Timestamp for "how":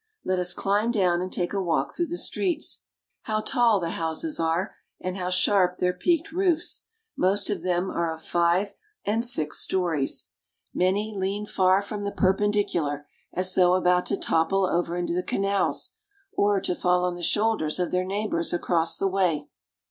3.25-3.39, 5.15-5.29